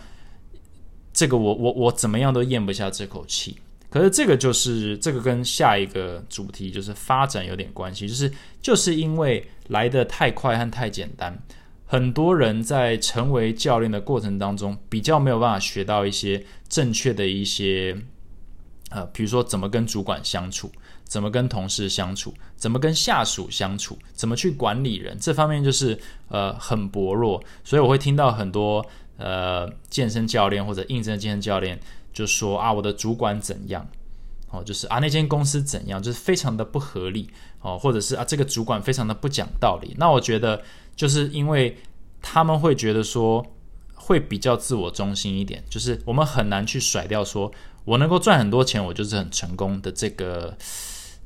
[1.15, 3.55] 这个我我我怎么样都咽不下这口气。
[3.87, 11.37] 可是这个就是这个跟下一个主题就是发展有点关系，就是就是因为来的太快和太简单，
[11.93, 17.95] 很多人在成为教练的过程当中，比较没有办法学到一些正确的一些，
[18.89, 20.71] 呃，比如说怎么跟主管相处，
[21.03, 25.95] 怎么跟同事相处，怎么跟下属相处，怎么去管理人，这方面就是
[26.29, 27.39] 呃很薄弱。
[27.63, 28.83] 所以我会听到很多。
[29.17, 31.79] 呃，健身教练或者应征健身教练
[32.11, 33.87] 就说啊，我的主管怎样？
[34.53, 36.01] 哦，就是啊，那间公司怎样？
[36.01, 37.27] 就是非常的不合理
[37.61, 39.95] 哦，或者是啊，这个主管非常的不讲道理。
[39.97, 40.61] 那我觉得，
[40.95, 41.75] 就是因为
[42.21, 43.43] 他们会觉得说，
[43.95, 47.51] 会比较自我中心一点，就是我们很难去甩掉说，
[47.83, 50.55] 我能够赚很多钱，我就是很成功的这个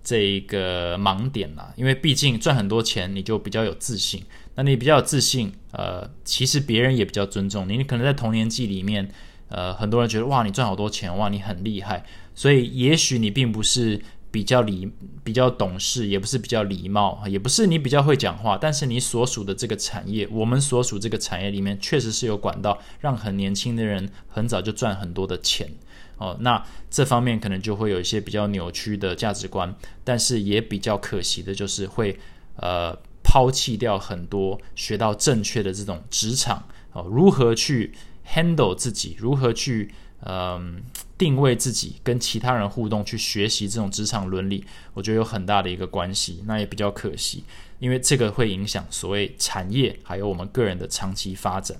[0.02, 1.74] 这一个盲点啦。
[1.76, 4.24] 因为毕竟赚很多钱，你就比较有自信。
[4.56, 7.76] 那你比较有自信，呃，其实别人也比较尊重你。
[7.78, 9.12] 你可能在同年纪里面，
[9.50, 12.04] 呃，很多人觉得哇，你赚好多钱，哇，你很厉害。
[12.36, 14.92] 所以也许你并不是比较礼、
[15.24, 18.58] 比较懂事，也不是比较礼貌，也不是你比较会讲话。
[18.58, 25.70] 但是你所属的这个产业，我们所属这个产业里面，确实是有管道让很年轻的人很早就赚很多的钱
[26.18, 26.38] 哦。
[26.42, 32.20] 那这方面可能就会有一些比较扭曲的价值观，但是也比较可惜的就是会
[32.58, 32.98] 呃。
[33.30, 37.92] 抛弃掉很多学到正确的这种职场哦，如何去
[38.28, 39.92] handle 自己，如何去
[40.26, 40.82] 嗯
[41.18, 44.63] 定位自己，跟其他人互动，去学习这种职场伦理，
[44.94, 46.44] 我觉得有很大的一个关系。
[46.46, 47.44] 那也比较可惜，
[47.80, 51.78] 因为这个会影响所谓产业还有我们个人的长期发展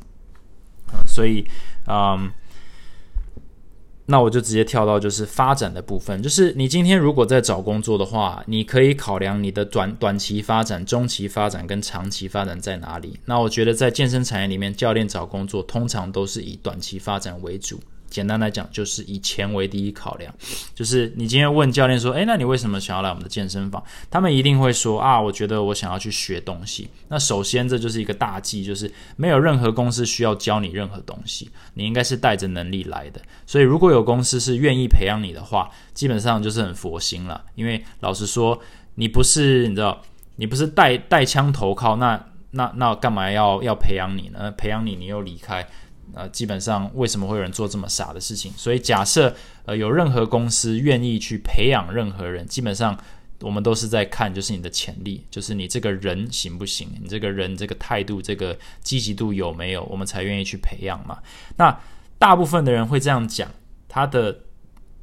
[1.06, 1.44] 所以
[1.88, 2.32] 嗯。
[4.10, 13.20] 那我就直接跳到就是发展的部分，就是你今天如果在找工作的话，你可以考量你的短短期发展、中期发展跟长期发展在哪里。
[13.26, 17.80] 那我觉得在健身产业里面，教练找工作通常都是以短期发展为主。
[18.10, 20.34] 简单来讲，就是以钱为第一考量。
[20.74, 33.22] 就是你今天问教练说：“诶，那你为什么想要来我们的健身房？”他们一定会说：“啊，我觉得我想要去学东西。”那首先这就是一个大忌，就是没有任何公司需要教你任何东西，你应该是带着能力来的。
[33.46, 37.44] 所以如果有公司是愿意培养你的话，基本上就是很佛心了。
[37.56, 38.60] 因为老实说，
[38.96, 40.02] 你不是你知道，
[40.38, 44.52] 你不是带带枪投靠，那那那干嘛要要培养你呢？
[44.52, 45.68] 培养你，你又离开。
[46.14, 48.52] 呃，基本上为什么会有人做这么傻的事情？
[48.58, 52.98] 所以假设呃有任何公司愿意去培养任何人，基本上
[53.42, 61.20] 我们都是在看就是你的潜力，就是你这个人行不行，你这个人这个态度、这个积极度有没有，我们才愿意去培养嘛。
[61.58, 61.80] 那
[62.18, 63.52] 大部分的人会这样讲，
[63.88, 64.40] 他的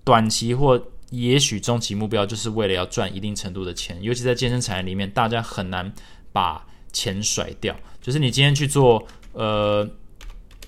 [0.03, 5.93] 短期或也许中期目标就是为了要赚一定程度的钱，尤其在健身产业里面，大家很难
[6.33, 7.77] 把钱甩掉。
[8.01, 9.89] 就是你今天去做呃。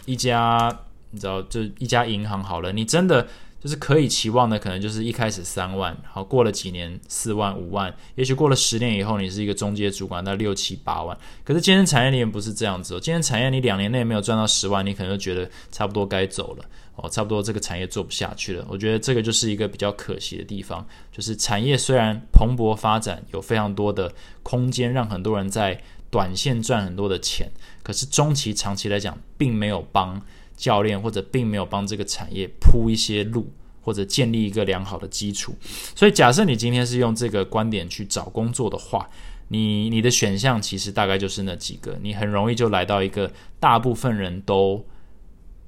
[0.07, 3.27] 一家你知道，就一家银行好了，你真的
[3.61, 11.17] 就是可以期望的，可能就是一开始三万，好过了几年四万五万，也许过了十年以后，你是一个中介主管，那六七八万。
[11.43, 16.65] 可是健身产业里面不是这样子哦，健身产业你两年内没有赚到十万，你可能就觉得差不多该走了
[16.97, 18.67] 哦，差不多这个产业做不下去了。
[18.69, 25.81] 我觉得这个就是一个比较可惜的地方，就是产业虽然蓬勃发展，有非常多的空间，让很多人在。
[26.11, 27.51] 短线赚很多的钱，
[27.83, 30.21] 可是中期、长期来讲，并没有帮
[30.57, 33.53] 教练或者并没有帮这个产业铺一些路，
[33.83, 35.55] 或者建立一个良好的基础。
[35.95, 39.09] 所以，假设你今天是用这个观点去找工作的话，
[39.49, 44.85] 你你的选项其实大概就是那几个，你很容易就来到一个大部分人都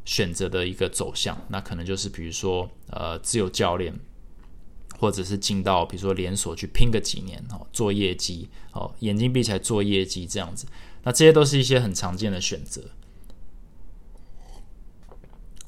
[0.04, 3.94] 选择的一个走向，那可能就是比如说呃自由教练。
[4.98, 10.66] 或者是进到比如说连锁去拼个几年哦，做业绩哦，眼睛闭起来做业绩这样子，
[11.04, 12.82] 那这些都是一些很常见的选择。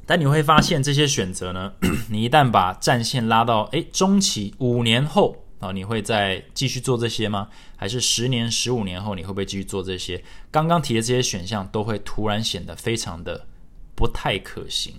[0.05, 1.73] 但你会发现这些选择呢，
[2.11, 7.49] 你一旦把战线拉到诶中期五年后啊，你会再继续做这些吗？
[7.77, 10.23] 还是十年、十五年后你会不会继续做这些？
[10.51, 13.47] 刚刚提的这些选项都会突然显得非常的。
[13.93, 14.95] 不太可行。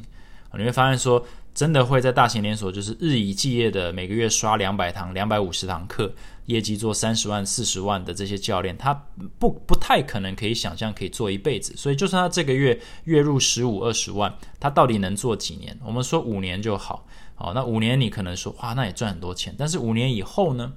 [0.53, 6.13] 你会发现说，真的会在大型连锁就是日以继夜的每个月刷两百堂、两百五十堂课，
[6.45, 8.93] 业绩做三十万、四十万的这些教练，他
[9.37, 11.75] 不不太可能可以想象可以做一辈子。
[11.75, 15.77] 所以，就算他这个月月入十五、二十万，他到底能做几年？
[15.85, 17.05] 我们说五年就好。
[17.35, 19.53] 好，那五年你可能说哇，那也赚很多钱。
[19.57, 20.73] 但是五年以后呢？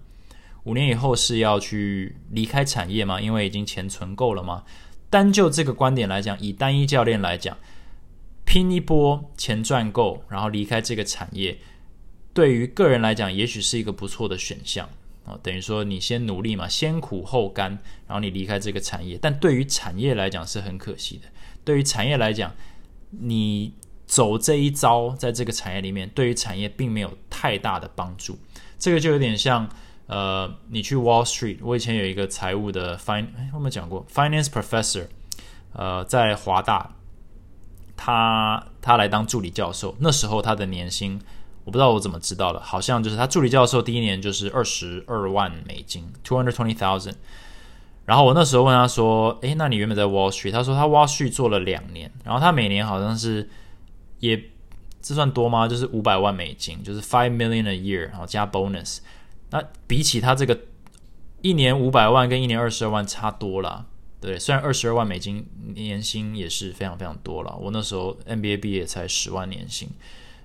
[0.65, 3.21] 五年以后是要去离开产业吗？
[3.21, 4.65] 因为已经钱存够了吗？
[5.11, 7.57] 单就这个观点来讲，以单一教练来讲，
[8.45, 11.59] 拼一波钱赚够，然后离开这个产业，
[12.33, 14.89] 对于个人来讲，也许是一个不错的选项
[15.25, 15.39] 啊。
[15.43, 17.71] 等于说你先努力嘛，先苦后甘，
[18.07, 19.19] 然后你离开这个产业。
[19.21, 21.29] 但对于产业来讲是很可惜的。
[21.65, 22.55] 对于产业来讲，
[23.11, 23.73] 你。
[24.07, 28.39] 走这一招，在这个产业里面，对于产业并没有太大的帮助。
[28.79, 29.67] 这个就有点像，
[30.07, 31.57] 呃，你去 Wall Street。
[31.63, 35.07] 我以前有一个财务的 fin，我们讲过 finance professor，
[35.73, 36.95] 呃，在华大，
[37.97, 39.95] 他他来当助理教授。
[40.01, 41.21] 那时候他的年薪，
[41.65, 47.15] 我不知道我怎么知道的，好像就是他助理教授第一年就是二十二万美金，two hundred twenty thousand。
[48.05, 53.49] 然后我那时候问他说：“诶，那你原本在 Wall Street？” 他说他 Wall Street 做了两年，然后他每年好像是。
[54.21, 54.43] 也
[55.03, 55.69] 这算多吗？
[55.69, 59.01] 就是五百万美金，就是 five million a year，然后加 bonus。
[59.51, 60.59] 那比起他这个
[61.43, 63.85] 一年五百万跟一年二十二万差多了，
[64.27, 64.39] 对。
[64.39, 69.89] 虽然二十二万美金年薪也是非常非常多了，我那时候 NBA 毕业才十万年薪，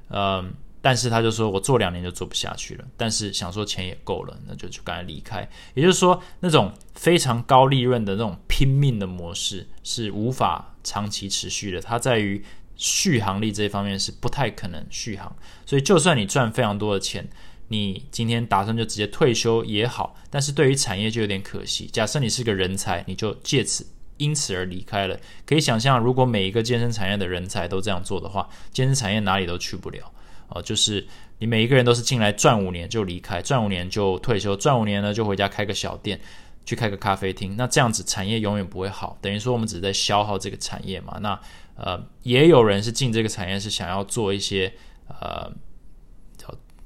[0.09, 5.47] 嗯，但是他就说我做两年就做不下去了，但是想说钱也够了，那就就赶快离开。
[5.73, 12.43] 也就是说，那种非常高利润的那种拼命的模式是无法长期持续的，它在于。
[12.81, 17.27] 续航力这一方面是不太可能续航，所以就算你赚非常多的钱，
[17.69, 21.87] 你今天打算就直接退休也好，但是对于产业就有点可惜。
[21.87, 25.17] 假设你是个人才，你就借此因此而离开了。
[25.45, 30.11] 可以想象，如果每一个健身产业的人才都这样做的话，健身产业哪里都去不了
[30.49, 30.61] 哦。
[30.61, 31.07] 就是
[31.37, 36.19] 你每一个人都是进来赚五年就离开，赚五年就退休，赚五年呢就回家开个小店，
[36.65, 37.55] 去开个咖啡厅。
[37.55, 41.17] 那这样子产业永远不会好，等于说我们只是在消耗这个产业嘛。
[41.21, 41.39] 那
[41.75, 44.73] 呃，也有人是进这个产业是想要做一些
[45.07, 45.49] 呃，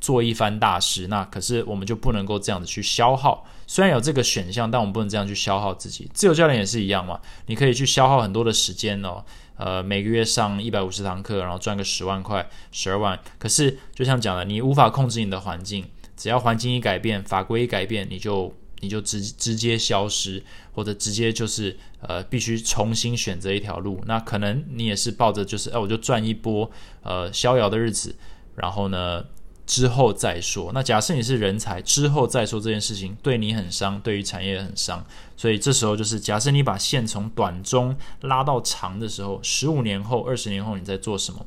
[0.03, 1.07] 做一番大事。
[1.07, 3.45] 那可是我们就不能够这样子去消耗。
[3.65, 6.11] 虽然有这个选项，但我们不能这样去消耗自己。
[6.13, 9.23] 自由教练也是一样嘛，你可以去消耗很多的时间哦。
[9.55, 13.17] 呃，每个月上一百五十堂课，然后赚个十万块、十二万。
[13.39, 15.85] 可是就像讲的，你无法控制你的环境，
[16.17, 18.53] 只要环境一改变，法规一改变，你就。
[18.81, 20.43] 你就直直接消失，
[20.73, 24.03] 或者直接就是呃，必须重新选择一条路。
[24.05, 26.69] 那可能你也是抱着就是，哎，我就赚一波
[27.01, 28.13] 呃逍遥的日子，
[28.55, 29.23] 然后呢
[29.65, 30.71] 之后再说。
[30.73, 35.05] 那假设你是人才，之后再说这件事情对你很伤，对于产业很伤。
[35.37, 41.45] 所以这时候就是，假设你把线从短中拉到长的时候，十五年后、二十年后你在做什么？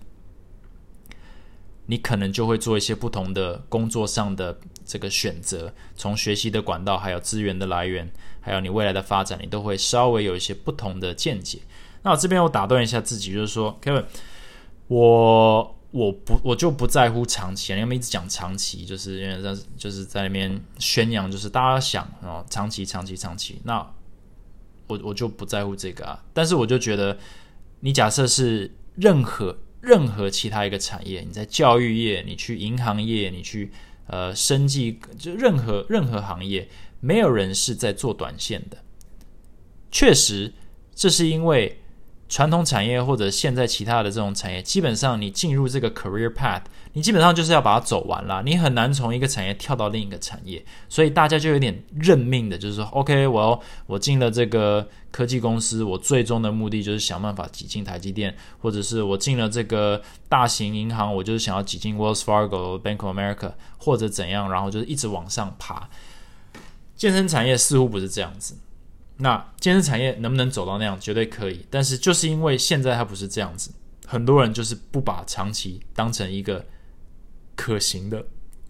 [1.88, 8.10] 你可能就会做一些不同的工作上的这个选择，从学习的管道，还有资源的来源，
[8.40, 11.60] 还有你未来的发展，你都会稍微有一些不同的见解。
[12.02, 14.04] 那我这边我打断一下自己，就是说，Kevin，
[14.88, 23.78] 我我不我就不在乎长期，因为一直讲长期，就是因为在就是在那边宣扬，就是大家想啊，长期长期长期，那
[24.86, 26.24] 我我就不在乎这个啊。
[26.32, 27.18] 但是我就觉得，
[27.80, 29.58] 你假设是任何。
[29.82, 33.70] 任何其他一个产业，你在教育业，你去银行业，你去
[34.08, 36.68] 呃生计，就任何任何行业，
[36.98, 38.78] 没有人是在做短线的。
[39.92, 40.52] 确实，
[40.92, 41.80] 这是因为。
[42.28, 46.62] 传统产业或者现在其他的这种产业，基本上你进入这个 career path，
[46.92, 65.88] 你基本上就是要把它走完了，你很难从一个产业跳到另一个产业，所以大家就有点认命的，就是说，OK，我要我进了这个科技公司，我最终的目的就是想办法挤进台积电，或者是我进了这个大型银行，我就是想要挤进 Wells Fargo、Bank of America 或者怎样，然后就是一直往上爬。
[66.96, 68.56] 健身产业似乎不是这样子。
[69.18, 71.00] 那健身产业能不能走到那样？
[71.00, 71.64] 绝对可以。
[71.70, 73.70] 但是就是因为现在它不是这样子，
[74.06, 76.64] 很多人就是不把长期当成一个
[77.54, 78.22] 可行的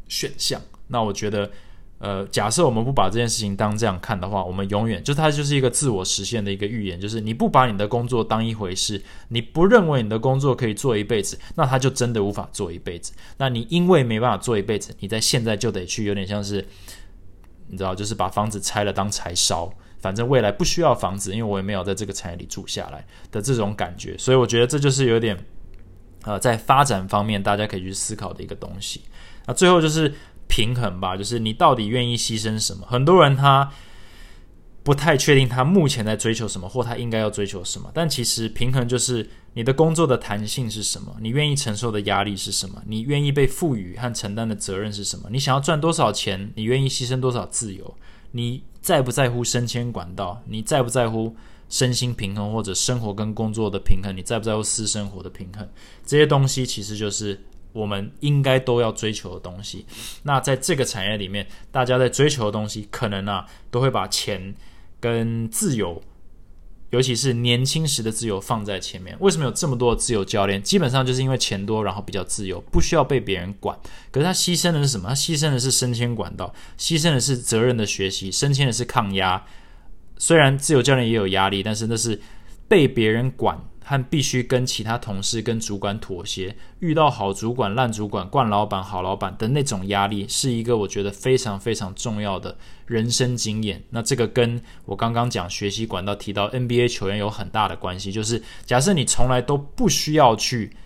[0.07, 0.61] 选项。
[0.87, 1.51] 那我觉得，
[1.99, 13.13] 呃，假设我们不把这件事情当这样看的话，我们永远就它就是一个自我实现的一个预言，就是你不把你的工作当一回事，你不认为你的工作可以做一辈子，那他就真的无法做一辈子。
[13.39, 16.65] 那你因为没办法做一辈子，你在现在就得去有点像是，
[17.67, 19.73] 你知道，就是把房子拆了当柴烧。
[20.07, 25.37] 反正未来不需要房子，因为我也没有在这个产业里住下来的这种感觉，所以我觉得这就是有点，
[26.23, 29.01] 呃，在发展方面大家可以去思考的一个东西。
[29.47, 30.15] 那最后就是
[30.47, 32.87] 平衡吧，就是你到底愿意牺牲什么？
[32.87, 33.69] 很多人他
[34.85, 37.91] 不太确定他目前在追求什么，或他应该要追求什么。
[37.93, 47.97] 但其实平衡就是你的工作的弹性是什么，你愿意承受的压力是什么，你愿意被赋予和承担的责任是什么，你想要赚多少钱，你愿意牺牲多少自由，
[48.31, 51.35] 你在不在乎升迁管道，你在不在乎
[51.69, 55.69] 身心平衡或者生活跟工作的平衡，你在不在乎私生活的平衡，
[56.05, 57.41] 这些东西其实就是。
[57.73, 59.85] 我们应该都要追求的东西，
[60.23, 64.55] 那在这个产业里面，大家在追求的东西，可能啊，都会把钱
[64.99, 66.03] 跟自由，
[66.91, 69.17] 尤其是年轻时的自由放在前面。
[69.21, 70.63] 为什么有这么多的自由教练？
[70.63, 73.79] 基本上就是因为钱多，然后比较自由，不需要被别人管。
[74.11, 75.09] 可是他牺牲的是什么？
[75.09, 79.45] 他牺牲的是升迁管道，牺牲的是责任的学习，升迁的是抗压。
[80.19, 82.21] 虽然自由教练也有压力，但是那是
[82.69, 83.59] 被别人管。
[83.89, 93.85] 和必须跟其他同事、跟主管妥协，遇到好主管、烂主管、惯老板、好老板的那种压力，是一个我觉得非常非常重要的人生经验。
[93.91, 100.77] 那这个跟我刚刚讲学习管道提到 NBA 球员有很大的关系，就是假设你从来都不需要去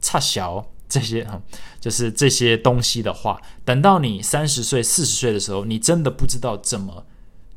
[0.00, 1.24] 插小这些，
[1.78, 7.06] 就是这些东西的话，等到你三十岁、四十岁的时候，你真的不知道怎么。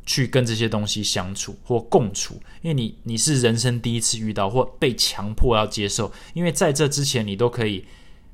[0.05, 7.85] 去跟这些东西相处或共处，因为你你是人生第一次遇到或被强迫要接受，因为在这之前你都可以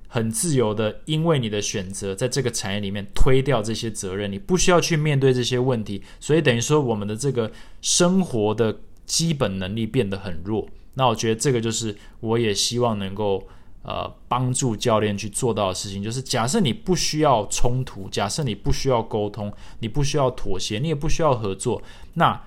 [0.07, 7.51] 很自由的，因为你的选择在这个产业里面推掉这些责任，你不需要去面对这些问题，所以等于说我们的这个
[7.81, 10.67] 生活的基本能力变得很弱。
[10.95, 13.47] 那我觉得这个就是我也希望能够。
[13.81, 21.81] 呃，帮助教练去做到的事情，就是假设你不需要冲突，假设你不需要沟通，你不需要妥协，你也不需要合作，
[22.15, 22.43] 那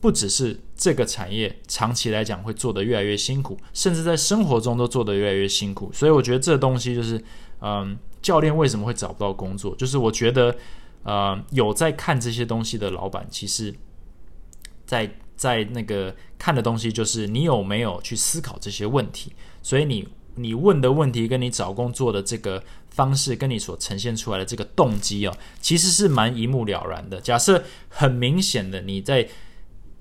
[0.00, 5.92] 不只是这个产业长期来讲会做得越来越辛苦，甚至在生活中都做得越来越辛苦。
[5.92, 7.22] 所以我觉得这东西就是，
[7.60, 9.76] 嗯，教练为什么会找不到工作？
[9.76, 10.56] 就是我觉得，
[11.02, 13.72] 呃，有在看这些东西的老板，其实，
[14.86, 20.08] 在在那个看的东西，就是你有没有去思考这些问题，所以你。
[20.36, 27.20] 你问的问题跟你找工作的这个方式，跟你所呈现出来的这个动机哦，其实是蛮一目了然的。
[27.20, 29.28] 假设很明显的你在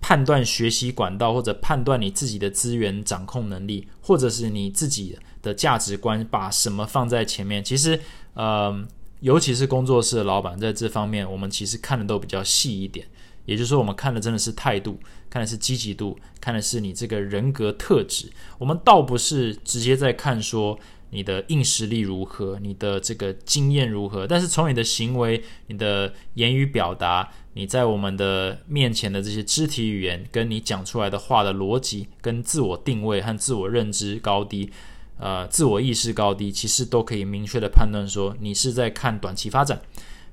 [0.01, 7.99] 判断学习管道，或者判断你自己的资源掌控能力，或者是你自己的价值观，把什么放在前面，其实
[8.33, 8.85] 呃，
[9.19, 13.05] 尤其是工作室的老板在这方面，我们其实看的都比较细一点。
[13.49, 18.31] 也就是说，我们看的真的是态度，看的是积极度，看的是你这个人格特质。
[18.59, 20.77] 我们倒不是直接在看说
[21.09, 34.69] 你的硬实力如何，你的这个经验如何，但是从你的行为、你的言语表达，你在我们的面前的这些肢体语言，跟你讲出来的话的逻辑，跟自我定位和自我认知高低，
[35.17, 39.81] 呃，自我意识高低，其实都可以明确的判断说，你是在看短期发展，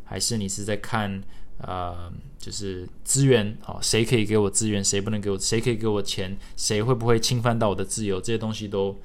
[0.05, 1.23] 还是你是在看。
[1.59, 2.13] 呃，
[2.47, 8.97] 就是资源哦，谁可以给我资源，谁不能给我，谁可以给我钱，谁会不会侵犯到我的自由，这些东西都，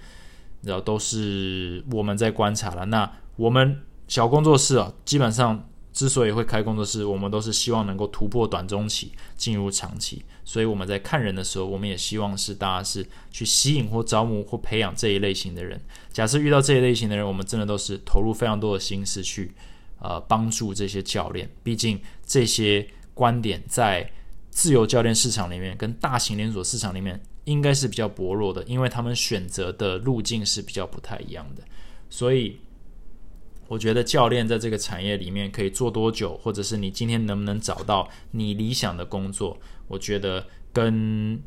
[0.62, 2.86] 然后都是我们在观察了。
[2.86, 10.24] 那我们小工作室啊，基本上之所以会开工作室，我们都是希望能够突破短中期，进入长期。
[10.46, 15.82] 所以我们在看人的时候，我们也希望是大家是去吸引或招募或培养这一类型的人。
[16.14, 19.52] 假设遇到这一类型的人，我们真的都是投入非常多的心思去。
[20.04, 24.10] 呃，帮助这些教练，毕竟这些观点在
[24.50, 31.64] 自由教练市场里面跟大型连锁市场里面应该是比较薄弱的，因为他们选择的路径是比较不太一样的。
[32.10, 32.60] 所以，
[33.68, 39.58] 我觉得教练在这个产业里面可以做多久，或者是你今天能不能找到你理想的工作，
[39.88, 41.42] 我觉得跟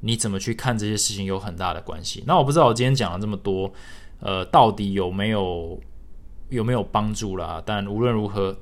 [0.00, 2.22] 你怎么去看这些事情有很大的关系。
[2.26, 3.72] 那我不知道我今天讲了这么多，
[4.20, 5.80] 呃，到底有没有？
[6.54, 7.62] 有没有帮助啦？
[7.64, 8.56] 但无论如何，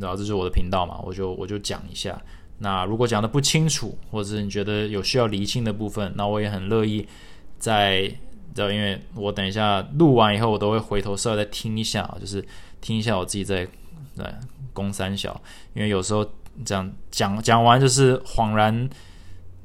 [0.00, 2.20] 然后这是我的频道嘛，我就我就讲一下。
[2.58, 7.06] 那如果讲的不清楚，或者是你觉得有需要厘清的部分，那我也很乐意
[7.58, 8.02] 在，
[8.54, 12.44] 知道，因为我等一下录完以后，我都会回头稍微再听一下，就是
[12.80, 13.66] 听一下我自己在
[14.16, 14.26] 对
[14.72, 15.40] 攻三小，
[15.74, 16.24] 因为有时候
[16.64, 18.88] 这样讲讲完就是恍然。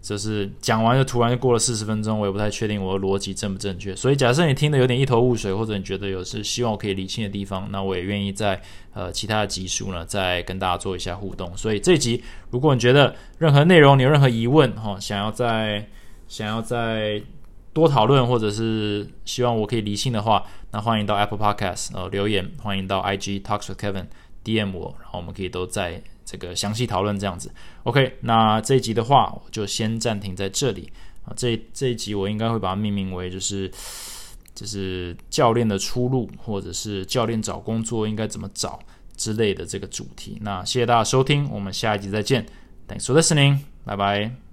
[0.07, 3.93] 就是讲完就突然就过了四十分钟，我也不太确定我的逻辑正不正确。
[3.93, 8.61] 所以假设你听得有点一头雾水，或者你觉得有是希望我可以理清的地方，那我也愿意在
[8.93, 11.51] 呃其他的集数呢再跟大家做一下互动。
[11.57, 15.85] 所以这集如果你觉得任何内容你有任何疑问哈，想要再
[16.29, 17.21] 想要再
[17.73, 20.41] 多讨论，或者是希望我可以理清的话，
[20.71, 24.05] 那欢迎到 Apple Podcast 呃留言，欢迎到 IG Talks with Kevin
[24.45, 26.01] DM 我，然后我们可以都在。
[26.29, 27.49] 这个详细讨论这样子
[27.83, 30.91] ，OK，那这一集的话，我就先暂停在这里
[31.23, 31.31] 啊。
[31.37, 33.71] 这这一集我应该会把它命名为就是
[34.53, 38.77] 就是教练的出路，或者是教练找工作应该怎么找
[39.15, 40.37] 之类的这个主题。
[40.41, 42.45] 那谢谢大家收听，我们下一集再见。
[42.89, 43.59] Thanks for listening.
[43.85, 44.46] 拜拜